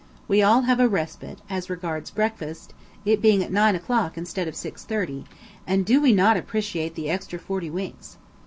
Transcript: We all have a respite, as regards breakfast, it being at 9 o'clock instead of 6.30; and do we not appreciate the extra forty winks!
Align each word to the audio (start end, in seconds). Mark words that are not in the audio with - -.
We 0.27 0.41
all 0.41 0.61
have 0.61 0.79
a 0.79 0.87
respite, 0.87 1.37
as 1.47 1.69
regards 1.69 2.09
breakfast, 2.09 2.73
it 3.05 3.21
being 3.21 3.43
at 3.43 3.51
9 3.51 3.75
o'clock 3.75 4.17
instead 4.17 4.47
of 4.47 4.55
6.30; 4.55 5.25
and 5.67 5.85
do 5.85 6.01
we 6.01 6.11
not 6.11 6.37
appreciate 6.37 6.95
the 6.95 7.11
extra 7.11 7.37
forty 7.37 7.69
winks! 7.69 8.17